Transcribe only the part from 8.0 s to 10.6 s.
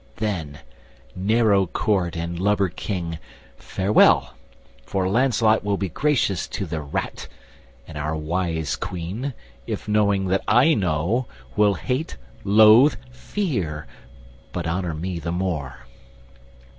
wise Queen, if knowing that